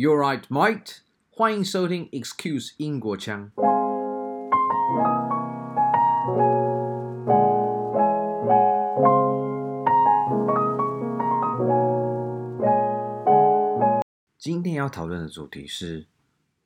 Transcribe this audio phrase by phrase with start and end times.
[0.00, 0.98] You're right, mate.
[1.28, 3.50] 欢迎收听 Excuse 英国腔。
[14.38, 16.06] 今天要讨论的主题是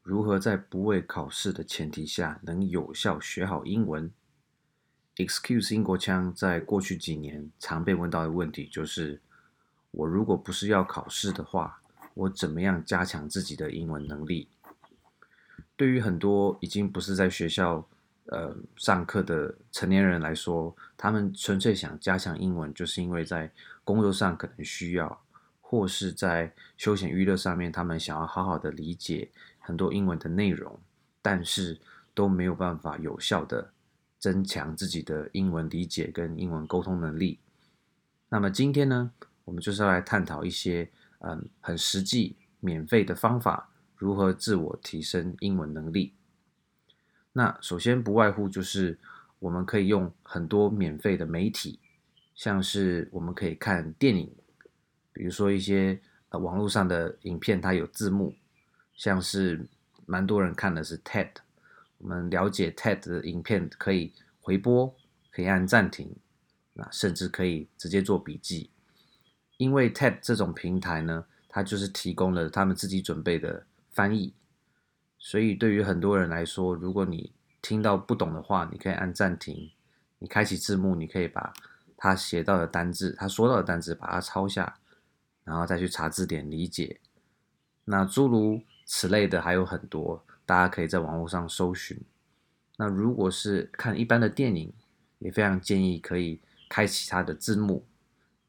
[0.02, 4.12] 如何在不为考试的前提下能有效学好英文。
[5.16, 9.22] Excuse 英国腔在过去几年常被问到的问题就是：
[9.90, 11.80] 我如果不是要考试的话，
[12.14, 14.48] 我怎么样加强自己的英文能力？
[15.76, 17.88] 对于很多已经不是在学校
[18.26, 23.50] 呃上课的成年人来说，他们纯粹想加强英文，就是因为在
[23.82, 25.22] 工作上可能需要，
[25.61, 30.79] 或是在休闲娱乐上面，他们想要好好的理解很多英文的内容，
[31.21, 31.80] 但是
[32.14, 33.72] 都没有办法有效的
[34.19, 37.41] 增强自己的英文理解跟英文沟通能力。
[38.28, 39.10] 那么今天呢，
[39.44, 40.88] 我们就是要来探讨一些
[41.22, 43.70] 嗯很实际免费的方法。
[43.97, 46.14] 如何自我提升英文能力？
[47.33, 48.98] 那首先不外乎就是
[49.38, 51.78] 我们可以用很多免费的媒体，
[52.34, 54.34] 像是我们可以看电影，
[55.12, 58.34] 比如说一些呃网络上的影片，它有字幕，
[58.96, 59.68] 像是
[60.05, 61.30] 蛮多人看的是 TED，
[61.98, 64.92] 我们了解 TED 的影片可以回播，
[65.30, 66.12] 可以按暂停，
[66.72, 68.71] 那甚至可以直接做笔记，
[69.62, 73.64] 因为 TED 这种平台呢，它就是提供了他们自己准备的。
[73.94, 74.32] 翻译，
[75.18, 79.70] 所以对于很多人来说，如果你听到不懂的话，你可以按暂停，
[80.18, 81.52] 你开启字幕，你可以把
[81.94, 84.78] 他写到的单字，他说到的单字，把它抄下，
[85.44, 87.00] 然后再去查字典理解。
[87.84, 92.00] 那诸如此类的还有很多，大家可以在网络上搜寻。
[92.78, 94.72] 那如果是看一般的电影，
[95.18, 96.40] 也非常建议可以
[96.70, 97.84] 开启它的字幕，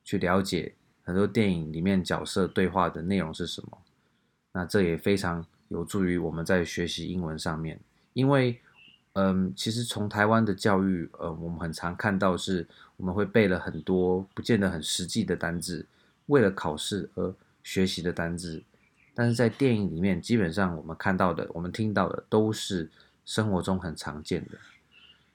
[0.06, 0.74] 去了解
[1.04, 3.78] 很多电影里面角色对话的内容是什么。
[4.54, 7.80] 那这也非常有助于我们在学习英文上面，
[8.14, 8.60] 因为，
[9.14, 15.86] 嗯，其实从台湾的教育，呃，我们很常看到是我们会背了很多不见得很实际的单字，
[16.28, 18.62] 为了考试而学习的单字，
[19.16, 22.90] 但是在电影里面，基本上我们看到的、我们听到的都是
[23.26, 24.58] 生活中很常见的，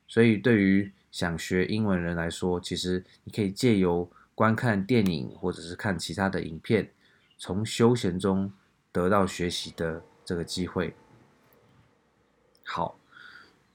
[0.07, 6.93] 所以对于想学英文人来说，其实你可以借由观看电影或者是看其他的影片，
[7.37, 8.53] 从休闲中。
[8.91, 10.97] 得到学习的这个机会。
[12.65, 12.99] 好，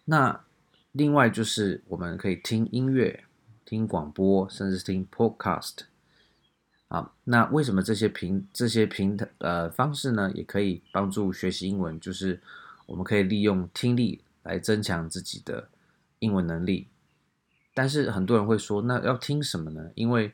[0.06, 0.44] 那
[0.92, 3.24] 另外就是我们可以听音乐、
[3.64, 5.82] 听广播，甚至听 podcast。
[6.88, 11.98] 啊，那为什么这些平这些平台呃方式呢，也可以帮助学习英文？
[12.00, 12.42] 就是
[12.88, 15.70] 我们可以利用听力来增强自己的
[16.20, 16.88] 英文能力。
[17.74, 19.90] 但是很多人会说，那要听什么呢？
[19.96, 20.34] 因为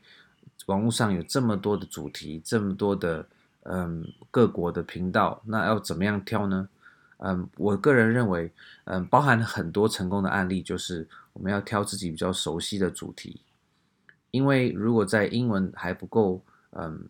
[0.65, 3.25] 网络上有这么多的主题，这么多的。
[3.63, 6.67] 嗯，各国的频道，那要怎么样挑呢？
[7.17, 8.49] 嗯，我个人认为，
[8.85, 13.41] 嗯，包含很多成功的案例，就是我们要挑自己比较熟悉的主题。
[14.31, 17.09] 因为如果在英文还不够，嗯，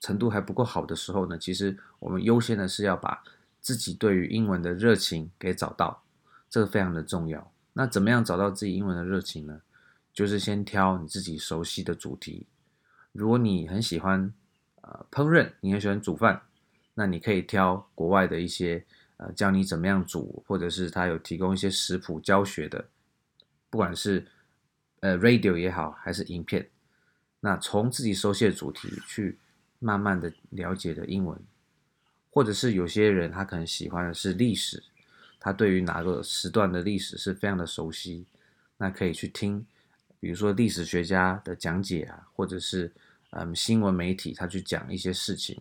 [0.00, 3.22] 程度还不够好的时候呢，其实我们优先的是要把
[3.60, 6.02] 自己对于英文的热情给找到，
[6.48, 7.51] 这个非常的重要。
[7.72, 9.62] 那怎么样找到自己英文的热情呢？
[10.12, 12.46] 就是先挑你自己熟悉的主题。
[13.12, 14.32] 如果你很喜欢。
[14.84, 16.42] 呃，烹饪，你很喜欢煮饭，
[16.94, 18.84] 那你可以挑国外的一些
[19.16, 22.84] 呃教你怎么样煮，或者是他有提供一些食谱教学的，
[23.70, 24.26] 不管是
[24.98, 26.68] 呃 radio 也好，还是影片，
[27.38, 29.38] 那从自己熟悉的主题去
[29.78, 31.38] 慢慢的了解的英文，
[32.32, 34.82] 或者是有些人他可能喜欢的是历史，
[35.42, 38.24] 他对于哪个时段的历史是非常的熟悉，
[38.76, 39.66] 那可以去听，
[40.20, 42.90] 比如说历史学家的讲解啊，或者是。
[43.34, 45.58] 嗯，新闻媒体他去讲一些事情，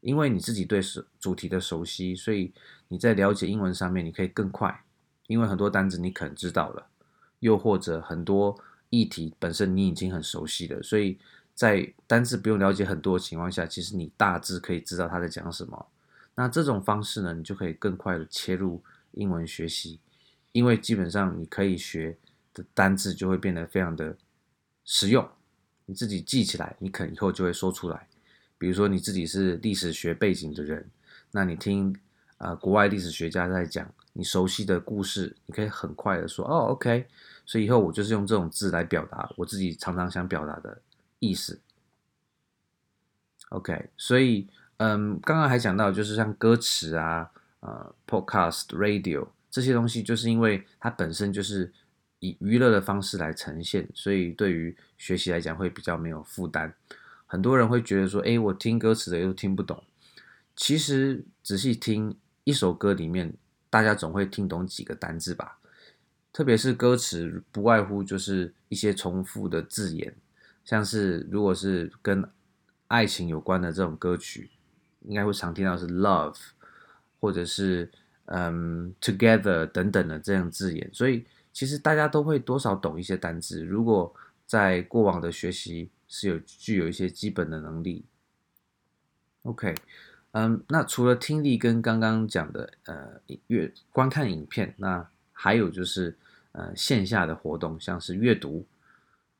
[0.00, 0.80] 因为你自己对
[1.20, 2.52] 主题的熟悉，所以
[2.88, 4.82] 你在了解英文上面你可以更快，
[5.28, 6.84] 因为很多单词你可能知道了，
[7.38, 8.58] 又或者很多
[8.90, 11.16] 议题本身你已经很熟悉了，所以
[11.54, 15.86] 在单词不用了解很多的情况下，其实你大致可以知道他在讲什么。
[16.34, 20.00] 那这种方式呢，你就可以更快的切入英文学习，
[20.52, 22.16] 因为基本上你可以学
[22.52, 24.16] 的单字就会变得非常的
[24.84, 25.28] 实用。
[25.86, 28.08] 你自己记起来，你可能以后就会说出来。
[28.56, 30.88] 比如说你自己是历史学背景的人，
[31.32, 31.92] 那你听
[32.38, 37.06] 啊、呃、国外历史学家在讲你熟悉的故事，你可以很快的说哦，OK。
[37.44, 40.80] 所以以后我就是用这种字来表达我自己常常想表达的
[41.18, 41.60] 意思。
[43.48, 47.28] OK，所以嗯，刚刚还讲到就是像歌词啊、
[47.62, 51.72] 呃，Podcast、Radio 这些东西，就是因为它本身就是。
[52.24, 56.72] 以娱乐的方式来呈现，所以对于学习来讲会比较没有负担。
[57.26, 59.82] 很多人会觉得说：“诶，我听歌词的又听不懂。”
[60.54, 63.34] 其实仔细听一首歌里面，
[63.68, 65.58] 大家总会听懂几个单字吧？
[66.32, 70.14] 特别是歌词，不外乎就是一些重复的字眼，
[70.64, 72.24] 像是如果是跟
[72.86, 74.48] 爱情有关的这种歌曲，
[75.00, 76.36] 应该会常听到是 love，
[77.22, 77.88] 或者是
[78.24, 83.62] 嗯 together 等等的这样字眼，所以其实大家都会多少懂一些单字。
[83.64, 84.12] 如果
[84.44, 88.04] 在过往的学习是有具有一些基本的能力
[89.44, 89.72] ，OK，
[90.32, 96.16] 嗯，那除了听力跟刚刚讲的呃阅观看影片，那还有就是
[96.50, 98.66] 呃线下的活动，像是阅读。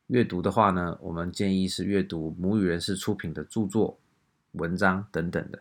[0.06, 3.98] 阅读的话呢，我们建议是阅读母语人士出品的著作、
[4.52, 5.58] 文章等等的。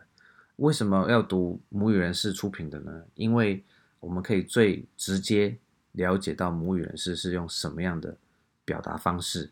[0.62, 3.02] 为什么要读母语人士出品的呢？
[3.14, 3.64] 因为
[3.98, 5.58] 我们可以最直接
[5.90, 8.16] 了解到母语人士是用什么样的
[8.64, 9.50] 表达方式。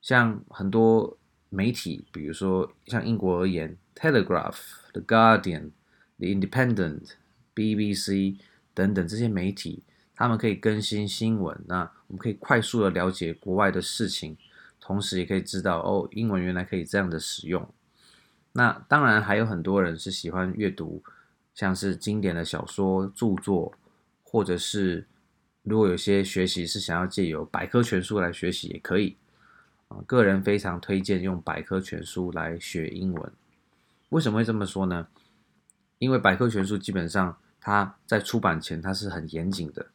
[0.00, 1.18] 像很多
[1.48, 4.52] 媒体，比如说像英国而言，《Telegraph》、
[4.92, 5.40] 《The Guardian》、
[6.18, 7.00] 《The Independent》、
[7.56, 8.36] BBC
[8.72, 9.82] 等等这些媒体。
[10.14, 14.36] 他们可以更新新闻，那我们可以快速的了解国外的事情，
[14.80, 17.68] 同时也可以知道哦，英文原来可以这样的使用。
[18.58, 21.00] 那当然还有很多人是喜欢阅读，
[21.54, 23.72] 像是经典的小说著作，
[24.24, 25.06] 或者是
[25.62, 29.16] 如果有些学习是想要借由百科全书来学习也可以
[29.86, 29.98] 啊。
[30.04, 33.32] 个人非常推荐用百科全书来学英文。
[34.08, 35.06] 为什么会这么说呢？
[36.00, 39.86] 因为百科全书基本上它在出版前它是很严谨的。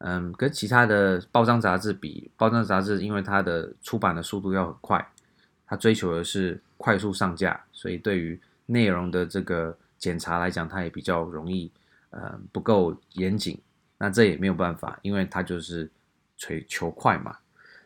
[0.00, 5.10] 嗯，跟其他的报章杂志比，报章杂志因为它的出版的速度要很快，
[5.66, 11.70] 它追求的是快速上架，所以对于内容的这个检查来讲，它也比较容易，
[12.10, 13.60] 呃，不够严谨。
[13.98, 15.90] 那这也没有办法，因为它就是
[16.36, 17.36] 追求快嘛。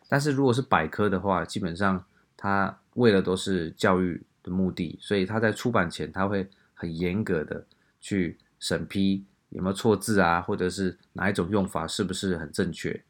[0.09, 2.05] 但是如果是百科的话，基本上
[2.37, 7.65] 它为了都是教育的目的，所以它在出版前，它会很严格的
[8.01, 9.25] 去审批。
[9.51, 10.41] 有没有错字啊？
[10.41, 13.03] 或者是哪一种用法是不是很正确？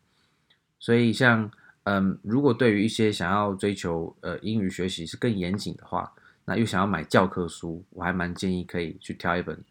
[0.78, 1.50] 所以像
[1.84, 6.12] 嗯，如果对于一些想要追求呃英语学习是更严谨的话，
[6.44, 9.62] 那又想要买教科书，我还蛮建议可以去挑一本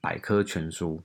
[0.00, 1.00] 百科全书。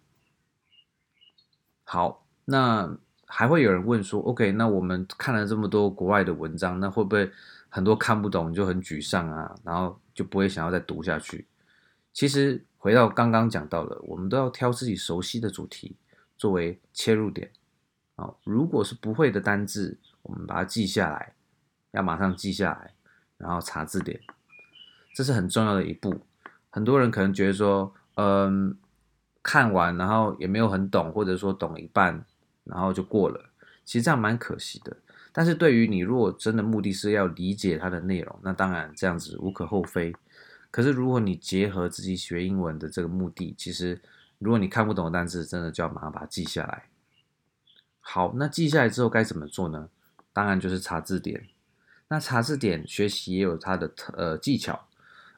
[1.84, 7.30] 好，那还会有人问说，OK，那我们看了这么多国外的文章，那会不会
[7.70, 9.56] 很多看不懂就很沮丧啊？
[9.64, 11.48] 然后就不会想要再读下去？
[12.14, 12.66] 其实。
[12.78, 15.96] 回到刚刚讲到了，我们都要挑自己熟悉的主题
[16.38, 17.50] 作为切入点
[18.16, 18.32] 啊。
[18.44, 21.34] 如果是不会的单字，我们把它记下来，
[21.92, 22.94] 要马上记下来，
[23.38, 24.20] 然后查字典，
[25.16, 26.22] 这是很重要的一步。
[26.70, 28.78] 很多人可能觉得说，嗯，
[29.42, 32.26] 看完然后也没有很懂，或者说懂一半，
[32.64, 33.50] 然后就过了。
[33.84, 34.98] 其实这样蛮可惜的。
[35.32, 40.14] 但是对于你如果真的目的是要理解它的内容，那当然这样子无可厚非。
[40.72, 44.02] 可是，如果你结合自己学英文的这个目的，其实
[44.40, 46.84] 如果你看不懂的单词，真的就要马上把它记下来。
[48.02, 49.90] 好，那记下来之后该怎么做呢？
[50.36, 51.48] 当然就是查字典。
[52.10, 54.88] 那查字典学习也有它的特呃技巧。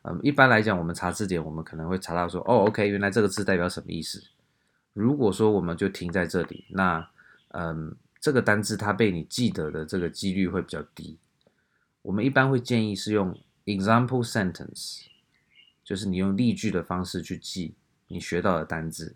[0.01, 4.23] 嗯，一般来讲，我们查字典，我们可能会查到说，哦，OK，原来这个字代表什么意思。
[4.94, 7.07] 如果说我们就停在这里，那
[7.49, 11.19] 嗯，这个单字它被你记得的这个几率会比较低。
[12.01, 15.03] 我们一般会建议是用 example sentence。
[15.83, 17.73] 就是你用例句的方式去记
[18.09, 19.15] 你学到的单字，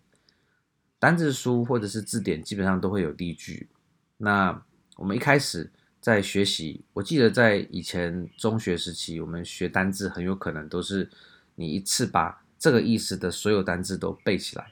[0.98, 3.68] 单字书或者是字典基本上都会有例句。
[4.16, 4.64] 那
[5.02, 5.68] 我们一开始
[6.00, 11.10] 在学习，我记得在以前中学时期，我们学单字很有可能都是
[11.56, 14.72] 你一次把这个意思的所有单字都背起来。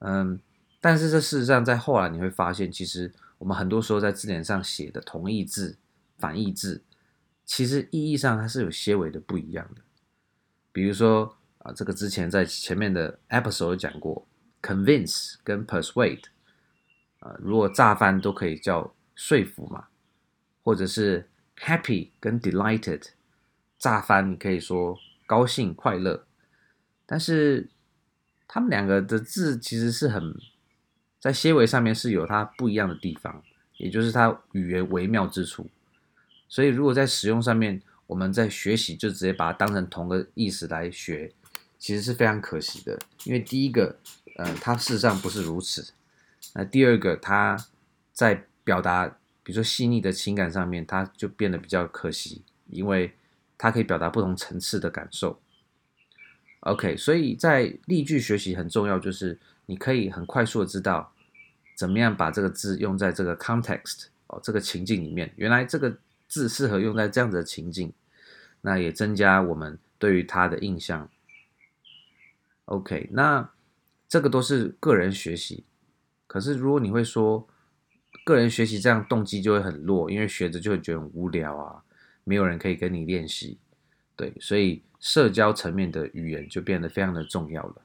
[0.00, 0.38] 嗯，
[0.78, 5.78] 但是这事实上在后来你会发现，其实我们很多时候在字典上写的同义字、
[6.18, 6.82] 反义字，
[7.46, 9.80] 其实意义上它是有些微的不一样的。
[10.70, 14.28] 比如说啊，这个之前在前面的 episode 有讲过
[14.60, 16.24] ，convince 跟 persuade，
[17.20, 19.88] 啊，如果乍翻都可以叫说服嘛，
[20.62, 23.02] 或者是 happy 跟 delighted，
[23.76, 24.96] 炸翻你可以说
[25.26, 26.24] 高兴快乐，
[27.04, 27.68] 但是
[28.46, 30.36] 他们两个的字其实是很
[31.18, 33.42] 在些微上面是有它不一样的地方，
[33.78, 35.68] 也就是它语言微妙之处，
[36.48, 37.82] 所以如果在使用上面。
[38.08, 41.32] 我们在学习就直接把它当成同个意思来学，
[41.76, 42.96] 其实是非常可惜的。
[43.24, 43.98] 因为第一个，
[44.36, 45.92] 呃，它事实上不是如此。
[46.54, 47.56] 那第二个，它
[48.12, 49.06] 在表达，
[49.44, 53.14] 比如说细腻的情感上面，它就变得比较可惜，因为
[53.56, 55.40] 它可以表达不同层次的感受。
[56.60, 61.12] OK，所以在例句学习很重要，就是你可以很快速的知道
[61.76, 65.32] 怎么样把这个字用在这个 context 哦，这个情境里面。
[65.36, 65.96] 原来这个。
[66.28, 67.92] 字适合用在这样子的情境，
[68.62, 71.08] 那也增加我们对于它的印象。
[72.64, 73.48] OK，那
[74.08, 75.62] 这个都是个人学习。
[76.26, 77.46] 可是如果你会说
[78.26, 81.80] 个人学习这样动机就会很弱，因为学着就会觉得很无聊啊，
[82.24, 83.56] 没有人可以跟你练习。
[84.16, 87.76] 对，所以社交层面的语言就变得非常的重要了。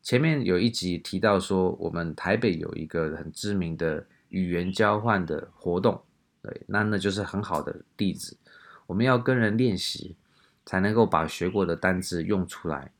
[0.00, 6.02] 前面有一集提到说，我们台北有一个很知名的语言交换的活动，
[6.40, 8.38] 对，那那就是很好的例子。
[8.86, 10.16] 我们要跟人练习，
[10.64, 12.90] 才能够把学过的单字用出来。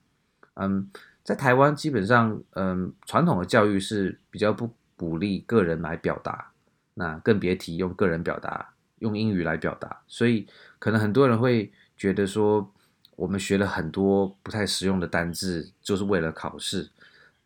[0.54, 0.90] 嗯，
[1.22, 6.52] 在台湾基本上，嗯，传统的教育是比较不鼓励个人来表达，
[6.94, 10.02] 那更别提用个人表达，用英语来表达。
[10.06, 10.46] 所以，
[10.78, 12.72] 可能很多人会觉得说，
[13.16, 16.90] 我们学了很多不太实用的单字，就是为了考试。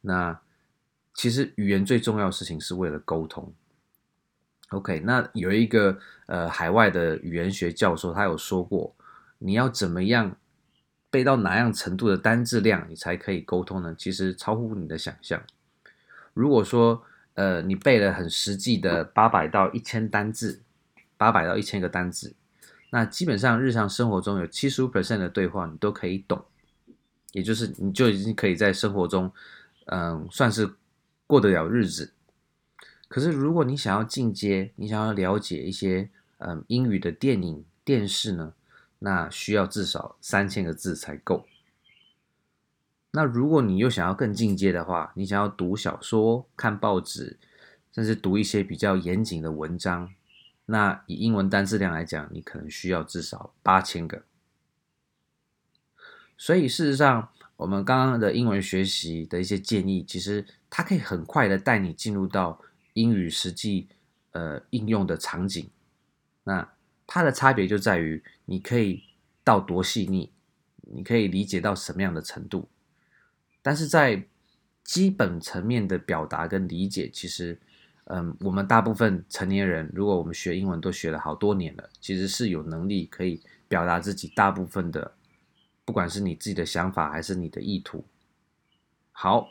[0.00, 0.38] 那
[1.14, 3.52] 其实语言最重要的事情是为了沟通。
[4.70, 8.94] OK，那有一个呃海外的语言学教授，他有说过，
[9.38, 10.36] 你要怎么样
[11.10, 13.94] 背到哪样程度的单字量，你才可以沟通呢？
[13.96, 15.42] 其实超乎你的想象。
[16.34, 17.02] 如果说
[17.38, 20.60] 呃你背了很实际的八百到一千单字，
[21.16, 22.34] 八百到一千个单字，
[22.90, 26.44] 那基本上日常生活中有七十五 percent 的对话你都可以懂，
[27.30, 29.32] 也就是你就已经可以在生活中。
[29.90, 30.74] 嗯，算是
[31.26, 32.12] 过得了日子。
[33.08, 38.52] 可是，如果你想要进阶，你想要了解一些嗯英语的电影、电视呢，
[38.98, 41.46] 那需要至少三千个字才够。
[43.10, 47.38] 那如果你又想要更进阶的话，你想要读小说、看报纸，
[47.92, 50.12] 甚至读一些比较严谨的文章，
[50.66, 54.22] 那以英文单字量来讲，你可能需要至少八千个。
[56.36, 57.30] 所以，事实上。
[57.58, 62.60] 我们刚刚的英文学习的一些建议，其实它可以很快的带你进入到
[62.92, 63.88] 英语实际
[64.30, 65.68] 呃应用的场景。
[66.44, 66.70] 那
[67.04, 69.02] 它的差别就在于你可以
[69.42, 70.30] 到多细腻，
[70.82, 72.68] 你可以理解到什么样的程度。
[73.62, 74.22] 但是在
[74.84, 77.58] 基本层面的表达跟理解，其实
[78.04, 85.12] 嗯，我们大部分成年人，如果我们学英文都学了好多年了，其实是有能力可以表达自己大部分的。
[85.84, 88.04] 不管是你自己的想法还是你的意图，
[89.10, 89.48] 好，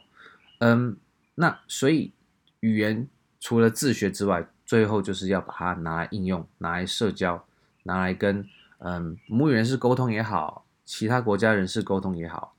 [0.60, 0.96] 嗯，
[1.34, 2.14] 那所以
[2.60, 3.08] 语言
[3.40, 7.44] 除了自学之外，最后就是要把它拿来应用，拿来社交，
[7.82, 8.48] 拿来跟
[8.78, 12.56] 嗯母语人士沟通也好，其他国家人士沟通也好。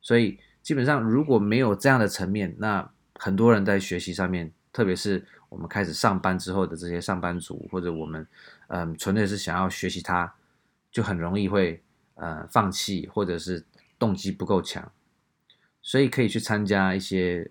[0.00, 8.26] 所以基本上如果没有这样的层面，那很多人在学习上面，特别是我们开始上班之后的这些上班族，或者我们
[8.66, 10.34] 嗯纯粹是想要学习它，
[10.90, 11.80] 就很容易会。
[12.18, 13.62] 呃，放弃或者是
[13.98, 14.90] 动机不够强，
[15.82, 17.50] 所以可以去参加一些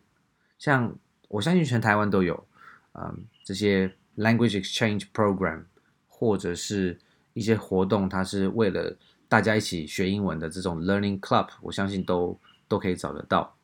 [0.58, 2.48] 像我相信全台湾都有，
[2.94, 5.66] 嗯，这些 language exchange program
[6.08, 7.00] 或者是
[7.34, 12.36] 一些活动，它是为了大家一起学英文的这种 learning club，我相信都
[12.68, 13.56] 都可以找得到。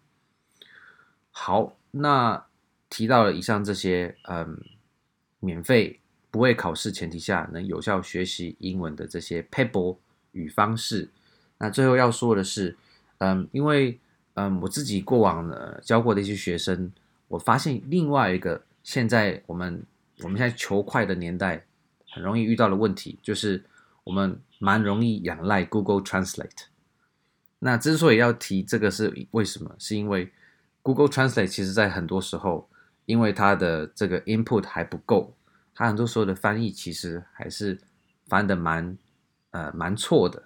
[1.31, 2.46] 好，那
[2.89, 4.60] 提到了以上这些，嗯，
[5.39, 9.98] 免费不会考试前提下能有效学习英文的这些 pebble
[10.34, 11.10] 语方式，
[11.58, 12.77] 那最后要说的是，
[13.20, 14.00] 嗯，因为
[14.34, 16.91] 嗯，我自己过往呢教过的一些学生，
[17.27, 19.84] 我发现另外一个现在我们
[20.20, 21.65] 我们现在求快的年代，
[22.10, 23.63] 很容易遇到的问题，就是
[24.03, 26.70] 我们蛮容易仰赖 Google Translate。
[27.63, 29.74] 那之所以要提这个是为什么？
[29.80, 30.30] 是因为
[30.82, 32.70] Google Translate 其实在很多时候，
[33.06, 35.34] 因为它的这个 input 还不够，
[35.74, 37.80] 它很多时候的翻译其实还是
[38.27, 38.98] 翻得蛮。
[39.53, 40.41] 呃，蛮错的。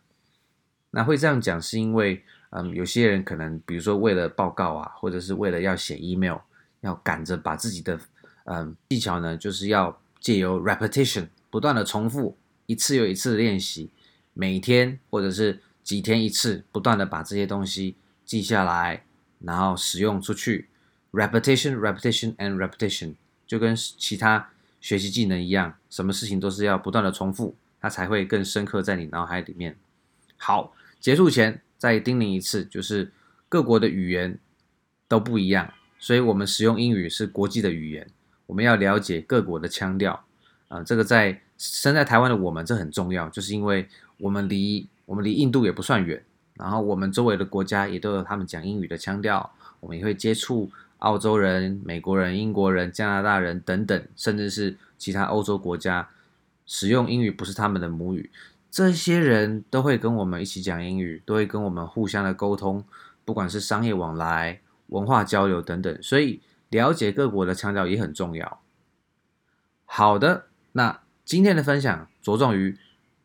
[0.90, 6.38] 那会这样讲，是因为，嗯，有些人可能，比如说为了报告啊，或者是为了要写 email，
[6.82, 8.00] 要赶着把自己的，
[8.46, 13.92] 嗯，技巧呢，就是要借由 repetition，不断的重复，一次又一次的练习，
[14.34, 19.06] 每天或者是几天一次，不断的把这些东西记下来，
[19.39, 20.68] 然后使用出去。
[21.13, 23.13] repetition，repetition and repetition，
[23.48, 24.50] 就跟其他
[24.82, 27.56] 学习技能一样，什么事情都是要不断的重复。
[27.80, 29.77] 它才会更深刻在你脑海里面。
[30.38, 33.12] 好，结束前再叮咛一次，就是
[33.48, 34.39] 各国的语言
[35.08, 38.10] 都不一样，所以我们使用英语是国际的语言，
[38.48, 40.25] 我们要了解各国的腔调。
[40.68, 43.88] 啊、这个在身在台湾的我们这很重要，就是因为
[44.18, 46.24] 我们离我们离印度也不算远，
[46.56, 56.10] 然后我们周围的国家也都有他们讲英语的腔调，我们也会接触澳洲人、美国人、英国人、加拿大人等等，甚至是其他欧洲国家。
[56.68, 58.32] 使用英语不是他们的母语，
[58.72, 62.84] 这些人都会跟我们一起讲英语，都会跟我们互相的沟通，
[63.24, 68.62] 不管是商业往来、文化交流等等，所以了解各国的腔调也很重要。
[69.86, 72.76] 好的，那今天的分享着重于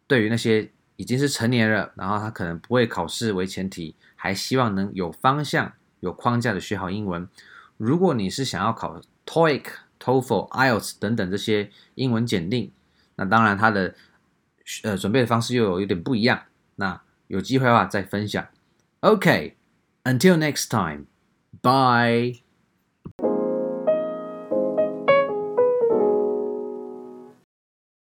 [0.06, 7.26] 对于那些已经是成年人，然后他可能不会考试为前提，还希望能有方向有框架的学好英文。
[7.78, 9.62] 如果你是想要考 TOEIC、
[9.98, 12.70] TOEFL、IELTS 等等这些英文检定，
[13.16, 13.94] 那当然他的
[14.82, 16.42] 呃准备的方式又有有点不一样。
[16.76, 18.46] 那有机会的话再分享。
[19.00, 22.49] OK，until next time，bye。